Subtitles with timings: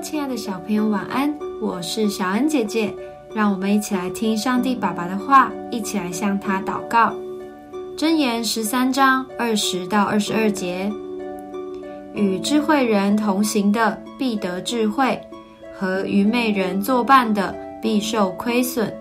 [0.00, 1.34] 亲爱的小朋友，晚安！
[1.60, 2.94] 我是小恩姐姐，
[3.34, 7.12] 让我们一起来听上帝爸爸的话，一起来向他祷告。
[7.96, 10.90] 箴言十三章二十到二十二节：
[12.14, 15.20] 与智慧人同行的必得智慧，
[15.76, 18.94] 和愚昧人作伴的必受亏损。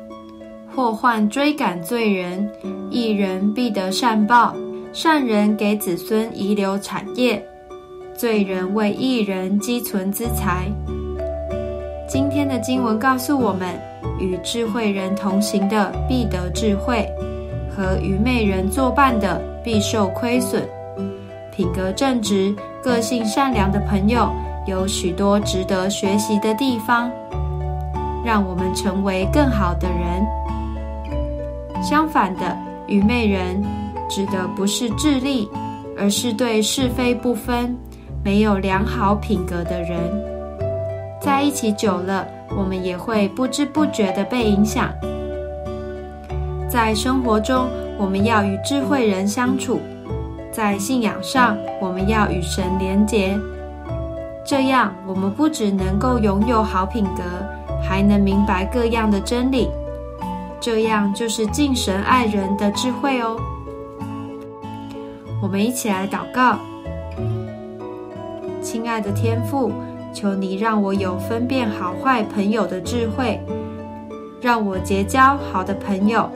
[0.76, 2.50] 祸患追赶罪人，
[2.90, 4.52] 一人必得善报；
[4.94, 7.44] 善人给子孙遗留产业。
[8.16, 10.68] 罪人为一人积存资财。
[12.08, 13.78] 今天的经文告诉我们：
[14.18, 17.06] 与智慧人同行的必得智慧，
[17.70, 20.66] 和愚昧人作伴的必受亏损。
[21.52, 24.32] 品格正直、个性善良的朋友
[24.66, 27.12] 有许多值得学习的地方，
[28.24, 30.26] 让我们成为更好的人。
[31.84, 33.62] 相反的，愚昧人
[34.10, 35.50] 指的不是智力，
[35.98, 37.78] 而是对是非不分。
[38.24, 40.00] 没有良好品格的人，
[41.20, 44.90] 在一起久了，我们也会不知不觉地被影响。
[46.70, 49.80] 在生活中，我们要与智慧人相处；
[50.52, 53.38] 在信仰上，我们要与神连结。
[54.46, 57.24] 这样，我们不只能够拥有好品格，
[57.82, 59.70] 还能明白各样的真理。
[60.60, 63.38] 这样就是敬神爱人的智慧哦。
[65.42, 66.58] 我们一起来祷告。
[68.62, 69.72] 亲爱的天父，
[70.18, 73.40] 求你让我有分辨好坏朋友的智慧，
[74.42, 76.28] 让我结交好的朋友，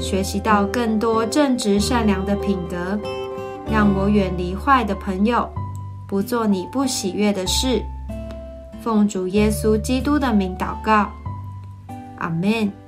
[0.00, 2.98] 学习到更多正直善良的品格，
[3.70, 5.48] 让我远离坏的朋友，
[6.08, 7.80] 不做你不喜悦的事。
[8.82, 11.08] 奉主耶稣基督的名祷告，
[12.18, 12.87] 阿门。